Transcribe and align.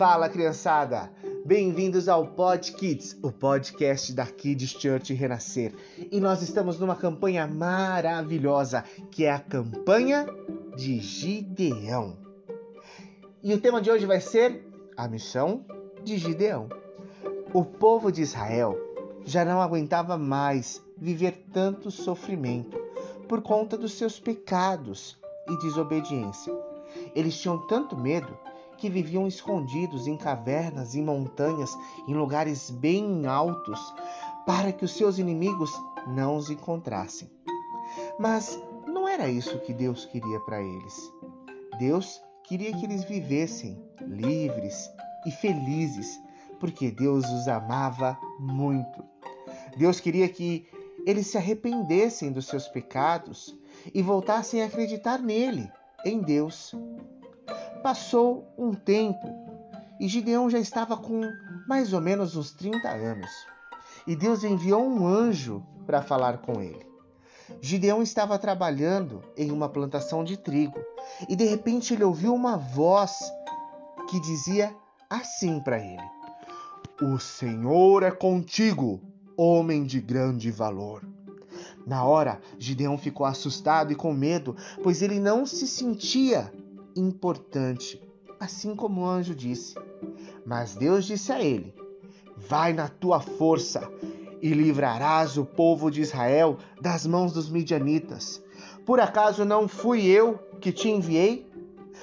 Fala, 0.00 0.30
criançada! 0.30 1.12
Bem-vindos 1.44 2.08
ao 2.08 2.28
Pod 2.28 2.72
Kids, 2.72 3.18
o 3.22 3.30
podcast 3.30 4.14
da 4.14 4.24
Kids 4.24 4.70
Church 4.70 5.12
Renascer. 5.12 5.74
E 6.10 6.18
nós 6.18 6.40
estamos 6.40 6.80
numa 6.80 6.96
campanha 6.96 7.46
maravilhosa, 7.46 8.82
que 9.10 9.26
é 9.26 9.30
a 9.30 9.38
campanha 9.38 10.26
de 10.74 11.00
Gideão. 11.00 12.16
E 13.42 13.52
o 13.52 13.60
tema 13.60 13.78
de 13.82 13.90
hoje 13.90 14.06
vai 14.06 14.22
ser 14.22 14.66
a 14.96 15.06
missão 15.06 15.66
de 16.02 16.16
Gideão. 16.16 16.70
O 17.52 17.62
povo 17.62 18.10
de 18.10 18.22
Israel 18.22 18.78
já 19.26 19.44
não 19.44 19.60
aguentava 19.60 20.16
mais 20.16 20.82
viver 20.96 21.44
tanto 21.52 21.90
sofrimento 21.90 22.82
por 23.28 23.42
conta 23.42 23.76
dos 23.76 23.92
seus 23.92 24.18
pecados 24.18 25.18
e 25.46 25.58
desobediência. 25.58 26.54
Eles 27.14 27.38
tinham 27.38 27.58
tanto 27.66 27.94
medo 27.98 28.34
que 28.80 28.88
viviam 28.88 29.28
escondidos 29.28 30.06
em 30.06 30.16
cavernas 30.16 30.94
e 30.94 31.02
montanhas, 31.02 31.70
em 32.08 32.14
lugares 32.14 32.70
bem 32.70 33.26
altos, 33.26 33.78
para 34.46 34.72
que 34.72 34.84
os 34.84 34.92
seus 34.92 35.18
inimigos 35.18 35.70
não 36.08 36.36
os 36.36 36.50
encontrassem. 36.50 37.30
Mas 38.18 38.58
não 38.86 39.06
era 39.06 39.28
isso 39.28 39.60
que 39.60 39.74
Deus 39.74 40.06
queria 40.06 40.40
para 40.40 40.62
eles. 40.62 41.12
Deus 41.78 42.20
queria 42.44 42.72
que 42.72 42.84
eles 42.84 43.04
vivessem 43.04 43.84
livres 44.00 44.90
e 45.26 45.30
felizes, 45.30 46.18
porque 46.58 46.90
Deus 46.90 47.28
os 47.30 47.48
amava 47.48 48.18
muito. 48.38 49.04
Deus 49.76 50.00
queria 50.00 50.28
que 50.28 50.66
eles 51.06 51.26
se 51.26 51.36
arrependessem 51.36 52.32
dos 52.32 52.46
seus 52.46 52.66
pecados 52.66 53.56
e 53.94 54.02
voltassem 54.02 54.62
a 54.62 54.66
acreditar 54.66 55.18
nele, 55.18 55.70
em 56.04 56.20
Deus. 56.20 56.74
Passou 57.82 58.46
um 58.58 58.74
tempo 58.74 59.26
e 59.98 60.06
Gideão 60.06 60.50
já 60.50 60.58
estava 60.58 60.96
com 60.96 61.22
mais 61.66 61.92
ou 61.92 62.00
menos 62.00 62.36
uns 62.36 62.52
30 62.52 62.88
anos. 62.88 63.30
E 64.06 64.14
Deus 64.14 64.44
enviou 64.44 64.86
um 64.86 65.06
anjo 65.06 65.62
para 65.86 66.02
falar 66.02 66.38
com 66.38 66.60
ele. 66.60 66.86
Gideão 67.60 68.02
estava 68.02 68.38
trabalhando 68.38 69.22
em 69.36 69.50
uma 69.50 69.68
plantação 69.68 70.22
de 70.22 70.36
trigo 70.36 70.78
e 71.28 71.34
de 71.34 71.44
repente 71.44 71.94
ele 71.94 72.04
ouviu 72.04 72.34
uma 72.34 72.56
voz 72.56 73.18
que 74.08 74.20
dizia 74.20 74.74
assim 75.08 75.58
para 75.60 75.78
ele: 75.78 76.02
O 77.02 77.18
Senhor 77.18 78.02
é 78.02 78.10
contigo, 78.10 79.00
homem 79.36 79.84
de 79.84 80.00
grande 80.00 80.50
valor. 80.50 81.02
Na 81.86 82.04
hora, 82.04 82.40
Gideão 82.58 82.96
ficou 82.96 83.26
assustado 83.26 83.90
e 83.90 83.96
com 83.96 84.12
medo, 84.12 84.54
pois 84.82 85.02
ele 85.02 85.18
não 85.18 85.44
se 85.44 85.66
sentia 85.66 86.52
importante, 87.00 88.00
assim 88.38 88.76
como 88.76 89.00
o 89.02 89.06
anjo 89.06 89.34
disse. 89.34 89.74
Mas 90.44 90.74
Deus 90.74 91.04
disse 91.04 91.32
a 91.32 91.42
ele: 91.42 91.74
Vai 92.36 92.72
na 92.72 92.88
tua 92.88 93.20
força 93.20 93.90
e 94.40 94.50
livrarás 94.50 95.36
o 95.36 95.44
povo 95.44 95.90
de 95.90 96.00
Israel 96.00 96.58
das 96.80 97.06
mãos 97.06 97.32
dos 97.32 97.48
midianitas. 97.50 98.42
Por 98.86 99.00
acaso 99.00 99.44
não 99.44 99.68
fui 99.68 100.06
eu 100.06 100.38
que 100.60 100.72
te 100.72 100.88
enviei? 100.88 101.48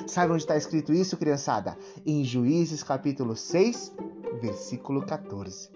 Sabe 0.06 0.32
onde 0.32 0.44
está 0.44 0.56
escrito 0.56 0.94
isso, 0.94 1.18
criançada? 1.18 1.78
Em 2.06 2.24
Juízes 2.24 2.84
capítulo 2.84 3.36
6, 3.36 3.94
versículo 4.42 5.04
14. 5.06 5.72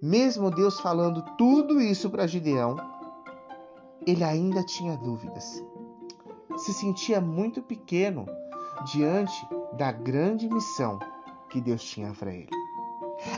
Mesmo 0.00 0.50
Deus 0.50 0.78
falando 0.78 1.22
tudo 1.36 1.80
isso 1.80 2.08
para 2.08 2.26
Gideão, 2.26 2.76
ele 4.06 4.22
ainda 4.22 4.62
tinha 4.62 4.96
dúvidas 4.96 5.62
se 6.60 6.74
sentia 6.74 7.20
muito 7.20 7.62
pequeno 7.62 8.26
diante 8.84 9.46
da 9.74 9.92
grande 9.92 10.48
missão 10.48 10.98
que 11.48 11.60
Deus 11.60 11.82
tinha 11.82 12.12
para 12.12 12.32
ele. 12.32 12.50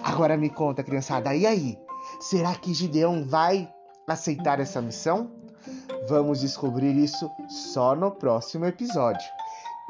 Agora 0.03 0.37
me 0.37 0.49
conta, 0.49 0.83
criançada, 0.83 1.35
e 1.35 1.47
aí? 1.47 1.79
Será 2.21 2.55
que 2.55 2.75
Gideão 2.75 3.25
vai 3.25 3.73
aceitar 4.07 4.61
essa 4.61 4.81
missão? 4.81 5.31
Vamos 6.09 6.41
descobrir 6.41 6.97
isso 6.97 7.31
só 7.49 7.95
no 7.95 8.11
próximo 8.11 8.67
episódio. 8.67 9.27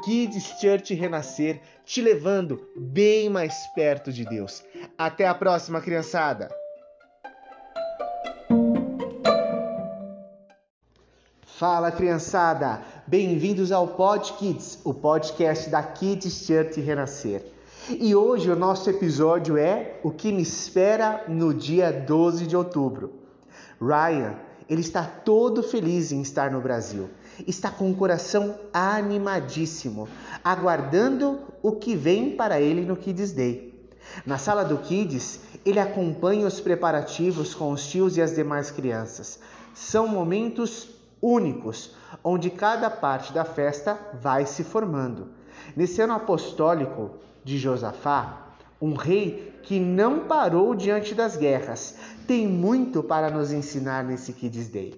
Kids 0.03 0.59
Church 0.59 0.93
Renascer 0.93 1.61
te 1.85 2.01
levando 2.01 2.69
bem 2.75 3.29
mais 3.29 3.67
perto 3.73 4.11
de 4.11 4.25
Deus. 4.25 4.63
Até 4.97 5.27
a 5.27 5.33
próxima, 5.33 5.81
criançada! 5.81 6.49
Fala, 11.45 11.91
criançada! 11.91 12.81
Bem-vindos 13.05 13.73
ao 13.73 13.85
Pod 13.85 14.31
Kids, 14.33 14.79
o 14.85 14.93
podcast 14.93 15.69
da 15.69 15.83
Kids 15.83 16.45
Church 16.45 16.79
Renascer. 16.79 17.43
E 17.89 18.15
hoje 18.15 18.49
o 18.49 18.55
nosso 18.55 18.89
episódio 18.89 19.57
é 19.57 19.99
O 20.03 20.09
que 20.09 20.31
me 20.31 20.41
espera 20.41 21.25
no 21.27 21.53
dia 21.53 21.91
12 21.91 22.47
de 22.47 22.55
outubro. 22.55 23.11
Ryan, 23.77 24.35
ele 24.69 24.79
está 24.79 25.03
todo 25.03 25.61
feliz 25.61 26.13
em 26.13 26.21
estar 26.21 26.49
no 26.49 26.61
Brasil. 26.61 27.09
Está 27.45 27.69
com 27.69 27.91
o 27.91 27.95
coração 27.95 28.55
animadíssimo, 28.71 30.07
aguardando 30.41 31.41
o 31.61 31.73
que 31.73 31.97
vem 31.97 32.37
para 32.37 32.61
ele 32.61 32.85
no 32.85 32.95
Kids 32.95 33.33
Day. 33.33 33.89
Na 34.25 34.37
sala 34.37 34.63
do 34.63 34.77
Kids, 34.77 35.41
ele 35.65 35.79
acompanha 35.79 36.47
os 36.47 36.61
preparativos 36.61 37.53
com 37.53 37.73
os 37.73 37.85
tios 37.85 38.15
e 38.15 38.21
as 38.21 38.33
demais 38.33 38.71
crianças. 38.71 39.39
São 39.73 40.07
momentos 40.07 41.02
únicos, 41.23 41.95
onde 42.21 42.49
cada 42.49 42.89
parte 42.89 43.31
da 43.31 43.45
festa 43.45 43.97
vai 44.19 44.45
se 44.45 44.61
formando. 44.61 45.29
Nesse 45.73 46.01
ano 46.01 46.13
apostólico 46.13 47.11
de 47.45 47.57
Josafá, 47.57 48.49
um 48.81 48.93
rei 48.93 49.53
que 49.63 49.79
não 49.79 50.27
parou 50.27 50.75
diante 50.75 51.15
das 51.15 51.37
guerras, 51.37 51.95
tem 52.27 52.45
muito 52.45 53.01
para 53.01 53.29
nos 53.29 53.53
ensinar 53.53 54.03
nesse 54.03 54.33
Kids 54.33 54.67
Day. 54.67 54.93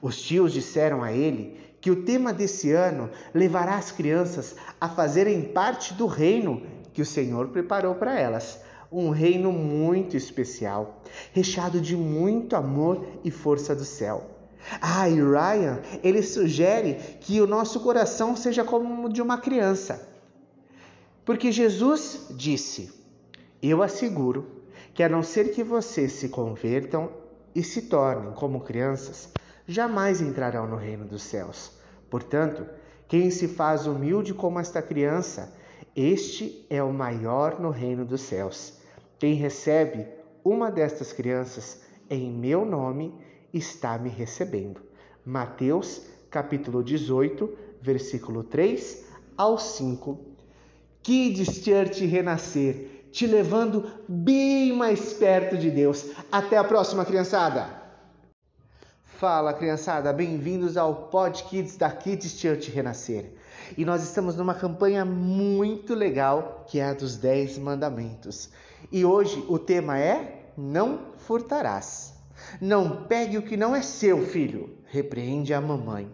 Os 0.00 0.22
tios 0.22 0.54
disseram 0.54 1.02
a 1.02 1.12
ele 1.12 1.60
que 1.82 1.90
o 1.90 2.04
tema 2.04 2.32
desse 2.32 2.72
ano 2.72 3.10
levará 3.34 3.76
as 3.76 3.92
crianças 3.92 4.56
a 4.80 4.88
fazerem 4.88 5.42
parte 5.42 5.92
do 5.92 6.06
reino 6.06 6.62
que 6.94 7.02
o 7.02 7.06
Senhor 7.06 7.48
preparou 7.48 7.94
para 7.94 8.18
elas. 8.18 8.60
Um 8.90 9.10
reino 9.10 9.52
muito 9.52 10.16
especial, 10.16 11.02
recheado 11.32 11.80
de 11.80 11.96
muito 11.96 12.56
amor 12.56 13.06
e 13.22 13.30
força 13.30 13.74
do 13.74 13.84
céu. 13.84 14.39
Ah, 14.80 15.08
e 15.08 15.14
Ryan, 15.14 15.80
ele 16.02 16.22
sugere 16.22 16.94
que 17.20 17.40
o 17.40 17.46
nosso 17.46 17.80
coração 17.80 18.36
seja 18.36 18.64
como 18.64 19.06
o 19.06 19.12
de 19.12 19.22
uma 19.22 19.38
criança. 19.38 20.08
Porque 21.24 21.50
Jesus 21.50 22.26
disse: 22.30 22.92
Eu 23.62 23.82
asseguro 23.82 24.46
que 24.94 25.02
a 25.02 25.08
não 25.08 25.22
ser 25.22 25.52
que 25.52 25.62
vocês 25.62 26.12
se 26.12 26.28
convertam 26.28 27.10
e 27.54 27.62
se 27.62 27.82
tornem 27.82 28.32
como 28.32 28.60
crianças, 28.60 29.28
jamais 29.66 30.20
entrarão 30.20 30.66
no 30.66 30.76
reino 30.76 31.04
dos 31.04 31.22
céus. 31.22 31.72
Portanto, 32.08 32.66
quem 33.08 33.30
se 33.30 33.48
faz 33.48 33.86
humilde 33.86 34.34
como 34.34 34.58
esta 34.58 34.82
criança, 34.82 35.52
este 35.94 36.64
é 36.70 36.82
o 36.82 36.92
maior 36.92 37.60
no 37.60 37.70
reino 37.70 38.04
dos 38.04 38.20
céus. 38.20 38.74
Quem 39.18 39.34
recebe 39.34 40.06
uma 40.44 40.70
destas 40.70 41.12
crianças 41.12 41.82
em 42.08 42.30
meu 42.30 42.64
nome, 42.64 43.14
está 43.52 43.98
me 43.98 44.08
recebendo. 44.08 44.80
Mateus 45.24 46.02
capítulo 46.30 46.82
18, 46.82 47.56
versículo 47.82 48.44
3 48.44 49.04
ao 49.36 49.58
5. 49.58 50.18
Kids 51.02 51.64
Church 51.64 52.04
Renascer, 52.06 53.06
te 53.10 53.26
levando 53.26 53.90
bem 54.08 54.72
mais 54.76 55.12
perto 55.12 55.56
de 55.56 55.70
Deus. 55.70 56.06
Até 56.30 56.56
a 56.56 56.64
próxima, 56.64 57.04
criançada! 57.04 57.80
Fala, 59.04 59.52
criançada, 59.52 60.12
bem-vindos 60.12 60.76
ao 60.76 61.08
Pod 61.08 61.42
Kids 61.44 61.76
da 61.76 61.90
Kids 61.90 62.38
Church 62.38 62.70
Renascer. 62.70 63.32
E 63.76 63.84
nós 63.84 64.02
estamos 64.02 64.36
numa 64.36 64.54
campanha 64.54 65.04
muito 65.04 65.94
legal, 65.94 66.64
que 66.66 66.80
é 66.80 66.84
a 66.84 66.94
dos 66.94 67.16
10 67.16 67.58
mandamentos. 67.58 68.50
E 68.90 69.04
hoje 69.04 69.44
o 69.48 69.58
tema 69.58 69.98
é 69.98 70.52
Não 70.56 71.00
furtarás. 71.18 72.19
Não 72.58 73.04
pegue 73.04 73.36
o 73.36 73.42
que 73.42 73.56
não 73.56 73.76
é 73.76 73.82
seu, 73.82 74.26
filho, 74.26 74.78
repreende 74.86 75.52
a 75.52 75.60
mamãe. 75.60 76.10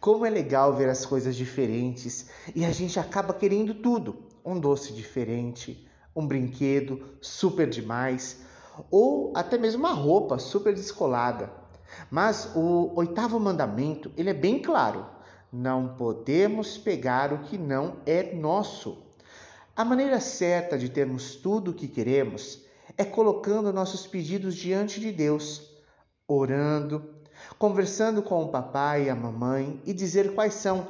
Como 0.00 0.26
é 0.26 0.30
legal 0.30 0.74
ver 0.74 0.88
as 0.88 1.06
coisas 1.06 1.36
diferentes 1.36 2.28
e 2.54 2.64
a 2.64 2.70
gente 2.70 2.98
acaba 2.98 3.32
querendo 3.32 3.74
tudo: 3.74 4.16
um 4.44 4.58
doce 4.58 4.92
diferente, 4.92 5.88
um 6.14 6.26
brinquedo 6.26 7.16
super 7.20 7.68
demais, 7.68 8.40
ou 8.90 9.32
até 9.34 9.56
mesmo 9.56 9.80
uma 9.80 9.94
roupa 9.94 10.38
super 10.38 10.74
descolada. 10.74 11.50
Mas 12.10 12.50
o 12.54 12.92
oitavo 12.96 13.38
mandamento, 13.38 14.12
ele 14.16 14.30
é 14.30 14.34
bem 14.34 14.60
claro: 14.60 15.06
não 15.52 15.94
podemos 15.94 16.76
pegar 16.76 17.32
o 17.32 17.38
que 17.38 17.56
não 17.56 17.96
é 18.04 18.34
nosso. 18.34 18.98
A 19.76 19.84
maneira 19.84 20.20
certa 20.20 20.76
de 20.76 20.88
termos 20.88 21.36
tudo 21.36 21.70
o 21.70 21.74
que 21.74 21.88
queremos 21.88 22.64
é 22.96 23.04
colocando 23.04 23.72
nossos 23.72 24.06
pedidos 24.06 24.54
diante 24.54 25.00
de 25.00 25.10
Deus, 25.10 25.70
orando, 26.26 27.14
conversando 27.58 28.22
com 28.22 28.42
o 28.42 28.48
papai 28.48 29.04
e 29.04 29.10
a 29.10 29.14
mamãe 29.14 29.80
e 29.84 29.92
dizer 29.92 30.34
quais 30.34 30.54
são 30.54 30.88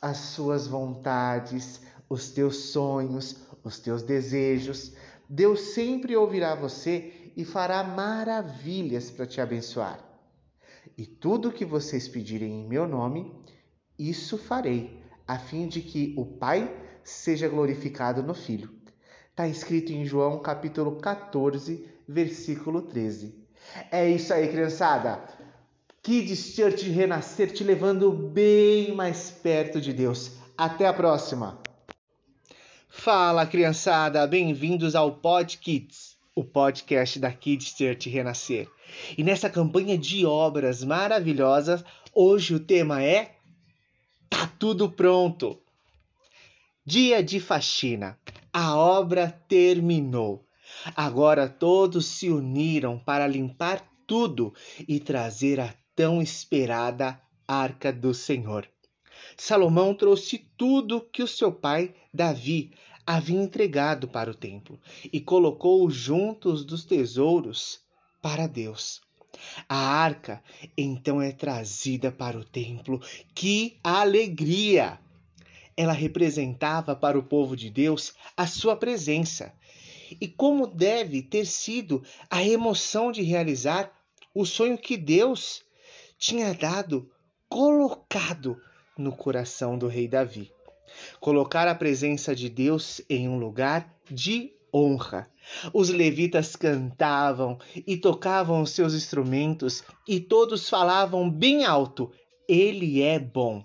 as 0.00 0.18
suas 0.18 0.66
vontades, 0.66 1.80
os 2.08 2.30
teus 2.30 2.56
sonhos, 2.56 3.36
os 3.64 3.78
teus 3.78 4.02
desejos. 4.02 4.92
Deus 5.28 5.60
sempre 5.74 6.14
ouvirá 6.16 6.54
você 6.54 7.32
e 7.36 7.44
fará 7.44 7.82
maravilhas 7.82 9.10
para 9.10 9.26
te 9.26 9.40
abençoar. 9.40 9.98
E 10.96 11.04
tudo 11.04 11.52
que 11.52 11.64
vocês 11.64 12.06
pedirem 12.08 12.60
em 12.60 12.68
meu 12.68 12.86
nome, 12.86 13.34
isso 13.98 14.38
farei, 14.38 15.02
a 15.26 15.38
fim 15.38 15.66
de 15.66 15.80
que 15.80 16.14
o 16.16 16.24
Pai 16.24 16.74
seja 17.02 17.48
glorificado 17.48 18.22
no 18.22 18.34
Filho. 18.34 18.75
Está 19.36 19.46
escrito 19.46 19.92
em 19.92 20.02
João 20.02 20.38
capítulo 20.38 20.96
14, 20.96 21.86
versículo 22.08 22.80
13. 22.80 23.34
É 23.92 24.08
isso 24.08 24.32
aí, 24.32 24.48
criançada. 24.48 25.22
Kids 26.02 26.54
Church 26.54 26.88
Renascer 26.88 27.52
te 27.52 27.62
levando 27.62 28.10
bem 28.10 28.94
mais 28.94 29.30
perto 29.30 29.78
de 29.78 29.92
Deus. 29.92 30.32
Até 30.56 30.86
a 30.86 30.92
próxima. 30.94 31.60
Fala, 32.88 33.44
criançada, 33.44 34.26
bem-vindos 34.26 34.94
ao 34.94 35.12
Pod 35.16 35.58
Kids, 35.58 36.16
o 36.34 36.42
podcast 36.42 37.18
da 37.18 37.30
Kids 37.30 37.76
Church 37.76 38.08
Renascer. 38.08 38.66
E 39.18 39.22
nessa 39.22 39.50
campanha 39.50 39.98
de 39.98 40.24
obras 40.24 40.82
maravilhosas, 40.82 41.84
hoje 42.14 42.54
o 42.54 42.60
tema 42.60 43.02
é 43.02 43.34
Tá 44.30 44.50
tudo 44.58 44.90
pronto. 44.90 45.60
Dia 46.86 47.22
de 47.22 47.38
faxina. 47.38 48.18
A 48.58 48.74
obra 48.74 49.30
terminou. 49.46 50.48
Agora 50.96 51.46
todos 51.46 52.06
se 52.06 52.30
uniram 52.30 52.98
para 52.98 53.26
limpar 53.26 53.86
tudo 54.06 54.54
e 54.88 54.98
trazer 54.98 55.60
a 55.60 55.74
tão 55.94 56.22
esperada 56.22 57.20
arca 57.46 57.92
do 57.92 58.14
Senhor. 58.14 58.66
Salomão 59.36 59.94
trouxe 59.94 60.38
tudo 60.56 61.02
que 61.02 61.22
o 61.22 61.28
seu 61.28 61.52
pai, 61.52 61.94
Davi, 62.14 62.72
havia 63.06 63.38
entregado 63.38 64.08
para 64.08 64.30
o 64.30 64.34
templo 64.34 64.80
e 65.12 65.20
colocou 65.20 65.90
juntos 65.90 66.64
dos 66.64 66.82
tesouros 66.82 67.80
para 68.22 68.46
Deus. 68.46 69.02
A 69.68 69.76
arca 69.76 70.42
então 70.78 71.20
é 71.20 71.30
trazida 71.30 72.10
para 72.10 72.38
o 72.38 72.44
templo. 72.44 73.02
Que 73.34 73.78
alegria! 73.84 74.98
Ela 75.76 75.92
representava 75.92 76.96
para 76.96 77.18
o 77.18 77.22
povo 77.22 77.56
de 77.56 77.70
Deus 77.70 78.14
a 78.36 78.46
sua 78.46 78.76
presença. 78.76 79.52
E 80.20 80.28
como 80.28 80.66
deve 80.66 81.22
ter 81.22 81.44
sido 81.44 82.02
a 82.30 82.42
emoção 82.42 83.12
de 83.12 83.22
realizar 83.22 83.92
o 84.34 84.44
sonho 84.44 84.78
que 84.78 84.96
Deus 84.96 85.62
tinha 86.18 86.54
dado, 86.54 87.10
colocado 87.48 88.60
no 88.96 89.14
coração 89.14 89.78
do 89.78 89.86
rei 89.86 90.08
Davi. 90.08 90.52
Colocar 91.20 91.68
a 91.68 91.74
presença 91.74 92.34
de 92.34 92.48
Deus 92.48 93.00
em 93.08 93.28
um 93.28 93.38
lugar 93.38 93.94
de 94.10 94.52
honra. 94.72 95.28
Os 95.72 95.88
levitas 95.88 96.56
cantavam 96.56 97.58
e 97.74 97.96
tocavam 97.96 98.62
os 98.62 98.70
seus 98.70 98.94
instrumentos 98.94 99.82
e 100.06 100.20
todos 100.20 100.68
falavam 100.68 101.30
bem 101.30 101.64
alto: 101.64 102.12
Ele 102.48 103.02
é 103.02 103.18
bom. 103.18 103.64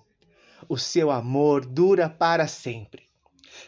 O 0.71 0.77
seu 0.77 1.11
amor 1.11 1.65
dura 1.65 2.09
para 2.09 2.47
sempre. 2.47 3.03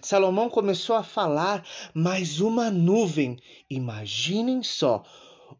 Salomão 0.01 0.49
começou 0.49 0.95
a 0.95 1.03
falar, 1.03 1.61
mas 1.93 2.39
uma 2.39 2.71
nuvem, 2.71 3.37
imaginem 3.69 4.63
só, 4.63 5.03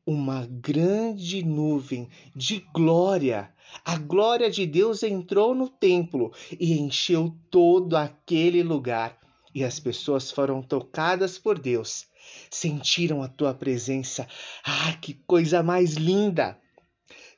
uma 0.08 0.48
grande 0.50 1.44
nuvem 1.44 2.08
de 2.34 2.66
glória. 2.74 3.54
A 3.84 3.98
glória 3.98 4.50
de 4.50 4.66
Deus 4.66 5.04
entrou 5.04 5.54
no 5.54 5.68
templo 5.68 6.32
e 6.58 6.80
encheu 6.80 7.36
todo 7.52 7.98
aquele 7.98 8.64
lugar. 8.64 9.20
E 9.54 9.66
as 9.66 9.82
pessoas 9.82 10.32
foram 10.32 10.62
tocadas 10.62 11.38
por 11.38 11.60
Deus. 11.60 12.06
Sentiram 12.50 13.22
a 13.22 13.28
tua 13.28 13.54
presença. 13.54 14.26
Ah, 14.64 14.94
que 14.94 15.14
coisa 15.28 15.62
mais 15.62 15.96
linda! 15.96 16.58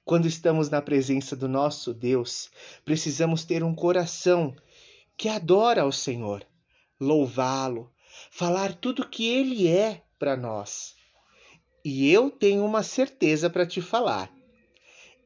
Quando 0.06 0.28
estamos 0.28 0.70
na 0.70 0.84
presença 0.84 1.36
do 1.36 1.48
nosso 1.48 1.92
Deus, 1.92 2.52
precisamos 2.86 3.44
ter 3.44 3.64
um 3.64 3.74
coração 3.74 4.56
que 5.18 5.28
adora 5.28 5.82
ao 5.82 5.92
Senhor, 5.92 6.46
louvá-lo, 7.02 7.92
falar 8.30 8.76
tudo 8.76 9.10
que 9.10 9.28
ele 9.28 9.68
é 9.68 10.04
para 10.20 10.38
nós. 10.38 10.94
E 11.84 12.12
eu 12.12 12.30
tenho 12.30 12.64
uma 12.64 12.84
certeza 12.84 13.50
para 13.50 13.66
te 13.66 13.82
falar. 13.82 14.32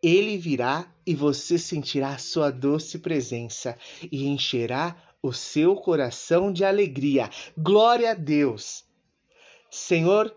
Ele 0.01 0.37
virá 0.37 0.89
e 1.05 1.13
você 1.13 1.57
sentirá 1.57 2.17
sua 2.17 2.49
doce 2.49 2.99
presença 2.99 3.77
e 4.09 4.27
encherá 4.27 4.95
o 5.21 5.33
seu 5.33 5.75
coração 5.75 6.53
de 6.53 6.63
alegria. 6.63 7.29
Glória 7.57 8.11
a 8.11 8.13
Deus! 8.13 8.85
Senhor, 9.69 10.33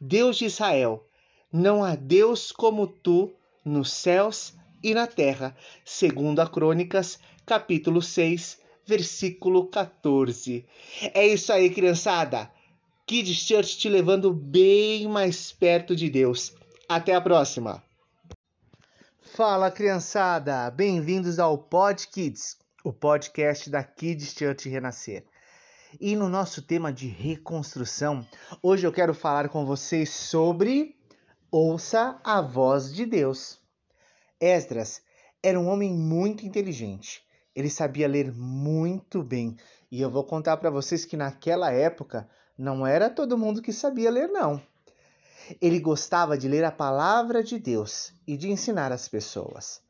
Deus 0.00 0.38
de 0.38 0.46
Israel, 0.46 1.06
não 1.52 1.84
há 1.84 1.94
Deus 1.94 2.50
como 2.50 2.86
tu 2.86 3.36
nos 3.64 3.92
céus 3.92 4.54
e 4.82 4.94
na 4.94 5.06
terra, 5.06 5.56
segundo 5.84 6.40
a 6.40 6.48
Crônicas, 6.48 7.18
capítulo 7.46 8.02
6, 8.02 8.58
versículo 8.86 9.66
14. 9.68 10.66
É 11.14 11.26
isso 11.26 11.52
aí, 11.52 11.70
criançada. 11.70 12.50
Kids 13.06 13.36
Church 13.36 13.78
te 13.78 13.88
levando 13.88 14.32
bem 14.32 15.06
mais 15.08 15.52
perto 15.52 15.94
de 15.94 16.08
Deus. 16.08 16.54
Até 16.88 17.14
a 17.14 17.20
próxima! 17.20 17.82
Fala 19.34 19.70
criançada, 19.70 20.70
bem-vindos 20.70 21.38
ao 21.38 21.56
Pod 21.56 22.06
Kids, 22.08 22.58
o 22.84 22.92
podcast 22.92 23.70
da 23.70 23.82
Kids 23.82 24.34
Church 24.36 24.68
Renascer. 24.68 25.24
E 26.00 26.16
no 26.16 26.28
nosso 26.28 26.62
tema 26.62 26.92
de 26.92 27.06
reconstrução, 27.06 28.26
hoje 28.62 28.86
eu 28.86 28.92
quero 28.92 29.14
falar 29.14 29.48
com 29.48 29.64
vocês 29.64 30.10
sobre 30.10 30.96
Ouça 31.54 32.18
a 32.24 32.40
voz 32.40 32.94
de 32.94 33.04
Deus. 33.04 33.60
Esdras 34.40 35.02
era 35.42 35.60
um 35.60 35.68
homem 35.68 35.92
muito 35.92 36.46
inteligente. 36.46 37.22
Ele 37.54 37.68
sabia 37.68 38.08
ler 38.08 38.32
muito 38.32 39.22
bem. 39.22 39.58
E 39.90 40.00
eu 40.00 40.10
vou 40.10 40.24
contar 40.24 40.56
para 40.56 40.70
vocês 40.70 41.04
que 41.04 41.14
naquela 41.14 41.70
época 41.70 42.26
não 42.56 42.86
era 42.86 43.10
todo 43.10 43.36
mundo 43.36 43.60
que 43.60 43.70
sabia 43.70 44.10
ler, 44.10 44.28
não. 44.28 44.62
Ele 45.60 45.78
gostava 45.78 46.38
de 46.38 46.48
ler 46.48 46.64
a 46.64 46.72
palavra 46.72 47.42
de 47.42 47.58
Deus 47.58 48.14
e 48.26 48.34
de 48.34 48.50
ensinar 48.50 48.90
as 48.90 49.06
pessoas. 49.06 49.82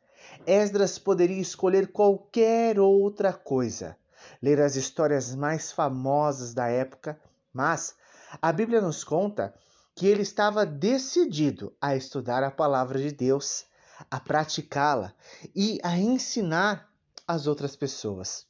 Esdras 0.44 0.98
poderia 0.98 1.40
escolher 1.40 1.92
qualquer 1.92 2.80
outra 2.80 3.32
coisa, 3.32 3.96
ler 4.42 4.60
as 4.60 4.74
histórias 4.74 5.32
mais 5.32 5.70
famosas 5.70 6.54
da 6.54 6.66
época, 6.66 7.16
mas 7.54 7.94
a 8.40 8.50
Bíblia 8.50 8.80
nos 8.80 9.04
conta 9.04 9.54
que 9.94 10.06
ele 10.06 10.22
estava 10.22 10.64
decidido 10.64 11.74
a 11.80 11.94
estudar 11.94 12.42
a 12.42 12.50
palavra 12.50 12.98
de 12.98 13.12
Deus, 13.12 13.66
a 14.10 14.18
praticá-la 14.18 15.14
e 15.54 15.78
a 15.82 15.98
ensinar 15.98 16.90
as 17.26 17.46
outras 17.46 17.76
pessoas. 17.76 18.46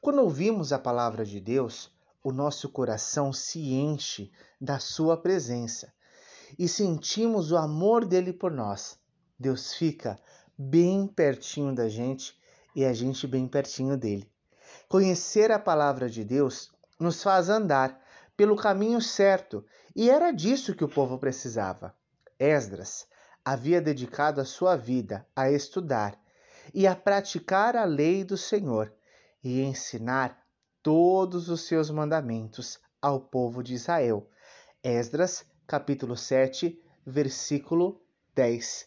Quando 0.00 0.20
ouvimos 0.20 0.72
a 0.72 0.78
palavra 0.78 1.24
de 1.24 1.40
Deus, 1.40 1.92
o 2.22 2.32
nosso 2.32 2.68
coração 2.68 3.32
se 3.32 3.72
enche 3.72 4.32
da 4.60 4.78
Sua 4.78 5.16
presença 5.16 5.92
e 6.58 6.68
sentimos 6.68 7.52
o 7.52 7.56
amor 7.56 8.04
dele 8.04 8.32
por 8.32 8.50
nós. 8.50 8.98
Deus 9.38 9.74
fica 9.74 10.18
bem 10.56 11.06
pertinho 11.06 11.74
da 11.74 11.88
gente 11.88 12.38
e 12.74 12.84
a 12.84 12.92
gente 12.92 13.26
bem 13.26 13.46
pertinho 13.46 13.96
dele. 13.96 14.30
Conhecer 14.88 15.50
a 15.50 15.58
palavra 15.58 16.08
de 16.08 16.24
Deus 16.24 16.70
nos 16.98 17.22
faz 17.22 17.48
andar 17.48 18.00
pelo 18.36 18.56
caminho 18.56 19.00
certo 19.00 19.64
e 19.94 20.10
era 20.10 20.32
disso 20.32 20.74
que 20.74 20.84
o 20.84 20.88
povo 20.88 21.18
precisava. 21.18 21.94
Esdras 22.38 23.06
havia 23.44 23.80
dedicado 23.80 24.40
a 24.40 24.44
sua 24.44 24.76
vida 24.76 25.26
a 25.36 25.50
estudar 25.50 26.18
e 26.72 26.86
a 26.86 26.96
praticar 26.96 27.76
a 27.76 27.84
lei 27.84 28.24
do 28.24 28.36
Senhor 28.36 28.92
e 29.42 29.60
ensinar 29.60 30.42
todos 30.82 31.48
os 31.48 31.62
seus 31.62 31.90
mandamentos 31.90 32.78
ao 33.00 33.20
povo 33.20 33.62
de 33.62 33.74
Israel. 33.74 34.28
Esdras, 34.82 35.44
capítulo 35.66 36.16
7, 36.16 36.82
versículo 37.06 38.02
10. 38.34 38.86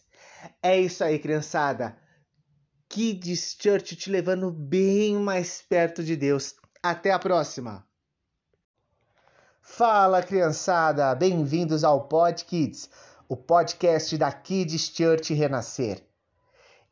É 0.62 0.78
isso 0.78 1.02
aí, 1.02 1.18
criançada. 1.18 1.96
Kids 2.88 3.56
Church 3.60 3.96
te 3.96 4.10
levando 4.10 4.50
bem 4.50 5.16
mais 5.16 5.62
perto 5.62 6.02
de 6.02 6.16
Deus. 6.16 6.54
Até 6.82 7.12
a 7.12 7.18
próxima. 7.18 7.87
Fala, 9.70 10.22
criançada. 10.22 11.14
Bem-vindos 11.14 11.84
ao 11.84 12.08
Pod 12.08 12.44
Kids, 12.46 12.90
o 13.28 13.36
podcast 13.36 14.16
da 14.18 14.32
Kids 14.32 14.90
Church 14.92 15.32
Renascer. 15.34 16.02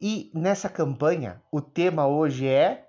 E 0.01 0.31
nessa 0.33 0.69
campanha, 0.69 1.43
o 1.51 1.61
tema 1.61 2.07
hoje 2.07 2.47
é 2.47 2.89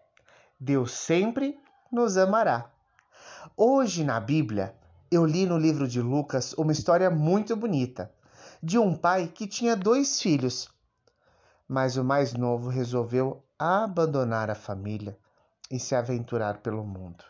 Deus 0.60 0.92
sempre 0.92 1.58
nos 1.92 2.16
amará. 2.16 2.70
Hoje 3.56 4.04
na 4.04 4.20
Bíblia, 4.20 4.76
eu 5.10 5.26
li 5.26 5.48
no 5.48 5.58
livro 5.58 5.88
de 5.88 6.00
Lucas 6.00 6.54
uma 6.54 6.74
história 6.74 7.10
muito 7.10 7.56
bonita 7.56 8.12
de 8.62 8.78
um 8.78 8.94
pai 8.94 9.32
que 9.34 9.48
tinha 9.48 9.76
dois 9.76 10.22
filhos, 10.22 10.70
mas 11.68 11.98
o 11.98 12.04
mais 12.04 12.34
novo 12.34 12.70
resolveu 12.70 13.42
abandonar 13.58 14.52
a 14.52 14.56
família 14.56 15.18
e 15.72 15.80
se 15.80 15.96
aventurar 15.96 16.58
pelo 16.58 16.84
mundo. 16.84 17.24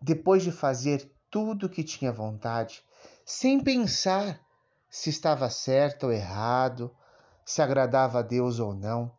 Depois 0.00 0.42
de 0.42 0.52
fazer 0.52 1.15
tudo 1.30 1.66
o 1.66 1.68
que 1.68 1.84
tinha 1.84 2.12
vontade, 2.12 2.82
sem 3.24 3.60
pensar 3.60 4.40
se 4.88 5.10
estava 5.10 5.50
certo 5.50 6.04
ou 6.06 6.12
errado, 6.12 6.90
se 7.44 7.60
agradava 7.60 8.20
a 8.20 8.22
Deus 8.22 8.58
ou 8.58 8.74
não. 8.74 9.10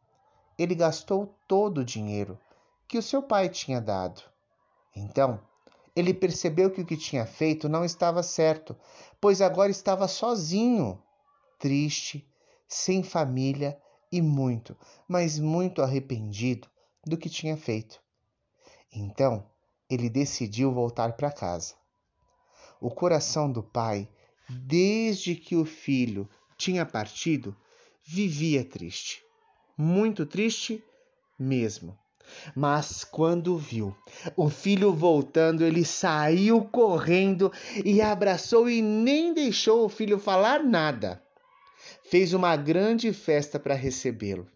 Ele 0.57 0.73
gastou 0.73 1.35
todo 1.47 1.79
o 1.79 1.85
dinheiro 1.85 2.39
que 2.87 2.97
o 2.97 3.03
seu 3.03 3.21
pai 3.21 3.49
tinha 3.49 3.79
dado. 3.79 4.21
Então, 4.95 5.39
ele 5.95 6.13
percebeu 6.13 6.71
que 6.71 6.81
o 6.81 6.85
que 6.85 6.97
tinha 6.97 7.25
feito 7.25 7.67
não 7.67 7.83
estava 7.83 8.23
certo, 8.23 8.75
pois 9.19 9.41
agora 9.41 9.69
estava 9.69 10.07
sozinho, 10.07 11.01
triste, 11.59 12.27
sem 12.67 13.03
família 13.03 13.79
e 14.11 14.21
muito, 14.21 14.77
mas 15.07 15.39
muito 15.39 15.81
arrependido 15.81 16.67
do 17.05 17.17
que 17.17 17.29
tinha 17.29 17.57
feito. 17.57 18.01
Então, 18.91 19.45
ele 19.89 20.09
decidiu 20.09 20.71
voltar 20.71 21.13
para 21.13 21.31
casa. 21.31 21.75
O 22.79 22.89
coração 22.91 23.51
do 23.51 23.63
pai, 23.63 24.07
desde 24.50 25.36
que 25.36 25.55
o 25.55 25.65
filho 25.65 26.29
tinha 26.57 26.86
partido, 26.86 27.55
vivia 28.03 28.63
triste. 28.63 29.24
Muito 29.77 30.25
triste 30.25 30.84
mesmo. 31.38 31.98
Mas 32.55 33.03
quando 33.03 33.57
viu 33.57 33.96
o 34.36 34.50
filho 34.50 34.93
voltando, 34.93 35.63
ele 35.63 35.86
saiu 35.86 36.63
correndo 36.65 37.51
e 37.84 38.01
abraçou 38.01 38.69
e 38.69 38.81
nem 38.81 39.34
deixou 39.34 39.86
o 39.86 39.89
filho 39.89 40.19
falar 40.19 40.63
nada. 40.63 41.22
Fez 42.10 42.34
uma 42.34 42.55
grande 42.55 43.13
festa 43.13 43.60
para 43.60 43.74
recebê-lo. 43.74 44.48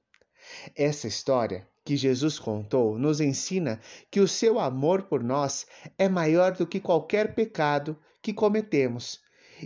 Essa 0.75 1.07
história 1.07 1.67
que 1.83 1.95
Jesus 1.95 2.37
contou 2.37 2.97
nos 2.97 3.21
ensina 3.21 3.79
que 4.09 4.19
o 4.19 4.27
seu 4.27 4.59
amor 4.59 5.03
por 5.03 5.23
nós 5.23 5.65
é 5.97 6.07
maior 6.07 6.51
do 6.51 6.67
que 6.67 6.79
qualquer 6.79 7.33
pecado 7.33 7.97
que 8.21 8.33
cometemos 8.33 9.19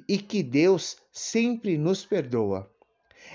e 0.08 0.18
que 0.18 0.42
Deus 0.44 0.98
sempre 1.12 1.78
nos 1.78 2.06
perdoa. 2.06 2.70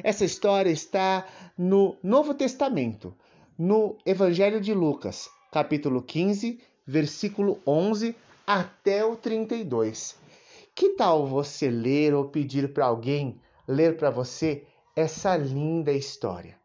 Essa 0.03 0.25
história 0.25 0.71
está 0.71 1.27
no 1.57 1.97
Novo 2.03 2.35
Testamento, 2.35 3.15
no 3.59 3.97
Evangelho 4.07 4.61
de 4.61 4.73
Lucas, 4.73 5.29
capítulo 5.50 6.03
15, 6.03 6.61
versículo 6.87 7.61
11 7.67 8.15
até 8.47 9.05
o 9.05 9.17
32. 9.17 10.17
Que 10.75 10.91
tal 10.91 11.27
você 11.27 11.69
ler 11.69 12.15
ou 12.15 12.29
pedir 12.29 12.73
para 12.73 12.87
alguém 12.87 13.41
ler 13.67 13.97
para 13.97 14.11
você 14.11 14.65
essa 14.97 15.37
linda 15.37 15.93
história? 15.93 16.59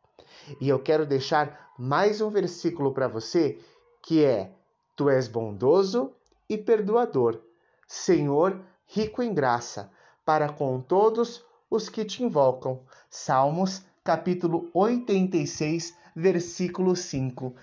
E 0.61 0.69
eu 0.69 0.79
quero 0.79 1.05
deixar 1.05 1.71
mais 1.77 2.21
um 2.21 2.29
versículo 2.29 2.93
para 2.93 3.07
você 3.07 3.57
que 4.01 4.23
é: 4.23 4.51
Tu 4.95 5.09
és 5.09 5.27
bondoso 5.27 6.13
e 6.47 6.57
perdoador, 6.57 7.41
Senhor, 7.87 8.65
rico 8.87 9.21
em 9.21 9.33
graça, 9.33 9.91
para 10.25 10.49
com 10.49 10.81
todos 10.81 11.43
os 11.69 11.87
que 11.89 12.03
te 12.03 12.23
invocam. 12.23 12.81
Salmos, 13.09 13.83
capítulo 14.03 14.69
86, 14.73 15.93
versículo 16.15 16.95
5. 16.95 17.55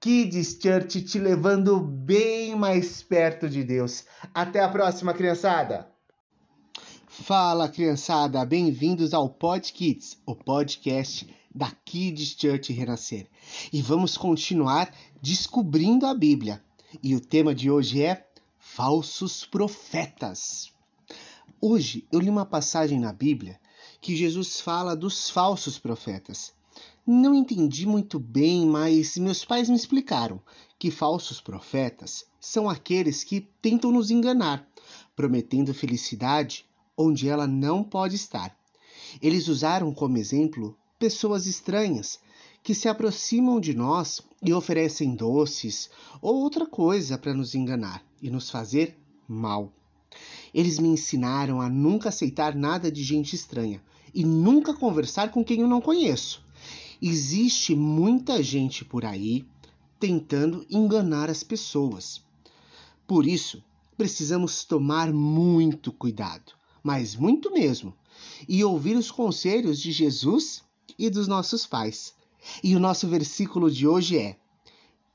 Kids 0.00 0.58
Church 0.60 1.02
te 1.02 1.18
levando 1.18 1.78
bem 1.78 2.56
mais 2.56 3.02
perto 3.02 3.48
de 3.48 3.62
Deus. 3.62 4.06
Até 4.34 4.60
a 4.60 4.68
próxima, 4.68 5.12
criançada! 5.12 5.88
Fala, 7.06 7.68
criançada! 7.68 8.44
Bem-vindos 8.44 9.12
ao 9.12 9.28
Pod 9.28 9.72
Kids, 9.72 10.18
o 10.24 10.34
podcast 10.34 11.28
da 11.54 11.70
Kids 11.84 12.34
Church 12.38 12.72
Renascer. 12.72 13.26
E 13.72 13.82
vamos 13.82 14.16
continuar 14.16 14.90
descobrindo 15.20 16.06
a 16.06 16.14
Bíblia. 16.14 16.62
E 17.02 17.14
o 17.14 17.20
tema 17.20 17.54
de 17.54 17.70
hoje 17.70 18.02
é 18.02 18.29
Falsos 18.72 19.44
Profetas. 19.44 20.72
Hoje 21.60 22.06
eu 22.10 22.20
li 22.20 22.30
uma 22.30 22.46
passagem 22.46 23.00
na 23.00 23.12
Bíblia 23.12 23.60
que 24.00 24.14
Jesus 24.14 24.60
fala 24.60 24.94
dos 24.94 25.28
falsos 25.28 25.76
profetas. 25.76 26.52
Não 27.04 27.34
entendi 27.34 27.84
muito 27.84 28.20
bem, 28.20 28.64
mas 28.64 29.16
meus 29.16 29.44
pais 29.44 29.68
me 29.68 29.74
explicaram 29.74 30.40
que 30.78 30.88
falsos 30.88 31.40
profetas 31.40 32.24
são 32.40 32.70
aqueles 32.70 33.24
que 33.24 33.40
tentam 33.60 33.90
nos 33.90 34.08
enganar, 34.08 34.64
prometendo 35.16 35.74
felicidade 35.74 36.64
onde 36.96 37.28
ela 37.28 37.48
não 37.48 37.82
pode 37.82 38.14
estar. 38.14 38.56
Eles 39.20 39.48
usaram 39.48 39.92
como 39.92 40.16
exemplo 40.16 40.78
pessoas 40.96 41.46
estranhas 41.46 42.20
que 42.62 42.74
se 42.74 42.88
aproximam 42.88 43.60
de 43.60 43.74
nós 43.74 44.20
e 44.42 44.52
oferecem 44.52 45.14
doces 45.14 45.90
ou 46.20 46.36
outra 46.36 46.66
coisa 46.66 47.16
para 47.16 47.34
nos 47.34 47.54
enganar 47.54 48.04
e 48.20 48.30
nos 48.30 48.50
fazer 48.50 48.96
mal. 49.26 49.72
Eles 50.52 50.78
me 50.78 50.88
ensinaram 50.88 51.60
a 51.60 51.68
nunca 51.68 52.08
aceitar 52.08 52.54
nada 52.54 52.90
de 52.90 53.02
gente 53.02 53.34
estranha 53.34 53.82
e 54.12 54.24
nunca 54.24 54.74
conversar 54.74 55.30
com 55.30 55.44
quem 55.44 55.60
eu 55.60 55.68
não 55.68 55.80
conheço. 55.80 56.44
Existe 57.00 57.74
muita 57.74 58.42
gente 58.42 58.84
por 58.84 59.04
aí 59.04 59.46
tentando 59.98 60.66
enganar 60.68 61.30
as 61.30 61.42
pessoas. 61.42 62.22
Por 63.06 63.26
isso, 63.26 63.62
precisamos 63.96 64.64
tomar 64.64 65.12
muito 65.12 65.92
cuidado, 65.92 66.52
mas 66.82 67.14
muito 67.14 67.52
mesmo, 67.52 67.94
e 68.48 68.64
ouvir 68.64 68.96
os 68.96 69.10
conselhos 69.10 69.78
de 69.78 69.92
Jesus 69.92 70.62
e 70.98 71.08
dos 71.08 71.28
nossos 71.28 71.66
pais. 71.66 72.14
E 72.62 72.74
o 72.74 72.80
nosso 72.80 73.08
versículo 73.08 73.70
de 73.70 73.86
hoje 73.86 74.18
é: 74.18 74.36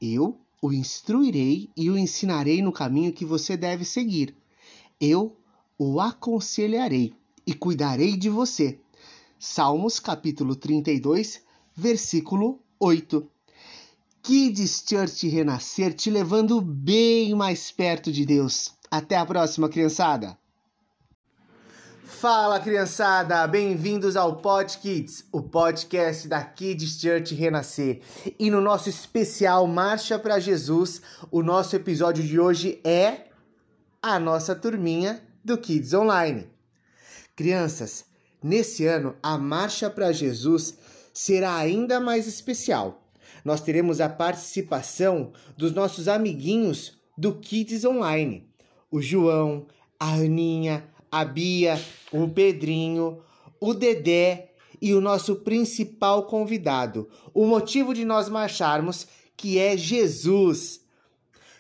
Eu 0.01 0.39
o 0.62 0.72
instruirei 0.72 1.70
e 1.75 1.89
o 1.89 1.98
ensinarei 1.98 2.62
no 2.62 2.72
caminho 2.72 3.13
que 3.13 3.25
você 3.25 3.55
deve 3.55 3.86
seguir 3.86 4.36
eu 5.00 5.36
o 5.77 6.00
aconselharei 6.00 7.13
e 7.46 7.53
cuidarei 7.53 8.15
de 8.15 8.29
você. 8.29 8.79
Salmos 9.38 10.00
capítulo 10.00 10.55
32, 10.55 11.41
versículo 11.75 12.60
8. 12.79 13.27
Kids 14.24 14.84
Church 14.88 15.27
Renascer 15.27 15.94
te 15.94 16.10
levando 16.10 16.62
bem 16.62 17.36
mais 17.36 17.72
perto 17.72 18.12
de 18.12 18.25
Deus. 18.25 18.74
Até 18.89 19.17
a 19.17 19.25
próxima, 19.25 19.70
criançada! 19.70 20.38
Fala, 22.05 22.59
criançada! 22.59 23.47
Bem-vindos 23.47 24.15
ao 24.15 24.35
Pod 24.35 24.77
Kids, 24.77 25.25
o 25.31 25.41
podcast 25.41 26.27
da 26.27 26.43
Kids 26.43 27.01
Church 27.01 27.33
Renascer. 27.33 28.00
E 28.38 28.51
no 28.51 28.62
nosso 28.62 28.89
especial 28.89 29.65
Marcha 29.65 30.19
para 30.19 30.39
Jesus, 30.39 31.01
o 31.31 31.41
nosso 31.41 31.75
episódio 31.75 32.24
de 32.24 32.39
hoje 32.39 32.79
é 32.83 33.25
a 34.03 34.19
nossa 34.19 34.55
turminha 34.55 35.19
do 35.43 35.57
Kids 35.57 35.95
Online. 35.95 36.47
Crianças, 37.35 38.05
nesse 38.41 38.85
ano 38.85 39.15
a 39.21 39.35
Marcha 39.35 39.89
para 39.89 40.12
Jesus 40.12 40.77
será 41.12 41.55
ainda 41.55 42.00
mais 42.00 42.27
especial. 42.27 43.03
Nós 43.43 43.62
teremos 43.62 44.00
a 44.00 44.07
participação 44.07 45.33
dos 45.57 45.74
nossos 45.74 46.07
amiguinhos 46.07 47.00
do 47.17 47.33
Kids 47.33 47.83
Online: 47.83 48.47
o 48.91 49.01
João, 49.01 49.65
a 50.00 50.13
Aninha, 50.13 50.83
a 51.15 51.24
Bia, 51.24 51.81
o 52.12 52.27
Pedrinho, 52.27 53.22
o 53.57 53.74
Dedé 53.74 54.51
e 54.81 54.93
o 54.93 55.00
nosso 55.00 55.38
principal 55.38 56.24
convidado, 56.24 57.07
o 57.34 57.45
motivo 57.45 57.93
de 57.93 58.03
nós 58.03 58.27
marcharmos, 58.27 59.07
que 59.38 59.57
é 59.57 59.77
Jesus. 59.77 60.81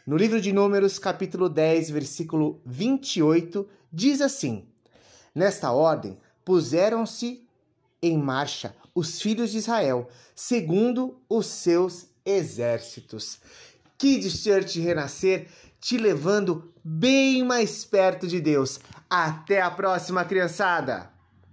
No 0.05 0.17
livro 0.17 0.41
de 0.41 0.51
Números, 0.51 0.99
capítulo 0.99 1.47
10, 1.47 1.89
versículo 1.89 2.59
28, 2.65 3.65
diz 3.93 4.19
assim: 4.19 4.65
Nesta 5.33 5.71
ordem 5.71 6.17
puseram-se 6.43 7.47
em 8.01 8.17
marcha 8.17 8.75
os 8.93 9.21
filhos 9.21 9.51
de 9.51 9.59
Israel, 9.59 10.09
segundo 10.35 11.17
os 11.29 11.45
seus 11.45 12.07
exércitos. 12.25 13.39
Kids 13.97 14.43
Church 14.43 14.81
Renascer 14.81 15.47
te 15.79 15.97
levando 15.97 16.74
bem 16.87 17.43
mais 17.43 17.83
perto 17.83 18.27
de 18.27 18.39
Deus. 18.39 18.79
Até 19.09 19.59
a 19.59 19.71
próxima, 19.71 20.23
criançada! 20.23 21.14